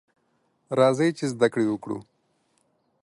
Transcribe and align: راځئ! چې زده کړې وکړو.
راځئ! 0.77 1.09
چې 1.17 1.25
زده 1.33 1.47
کړې 1.53 1.65
وکړو. 1.69 1.99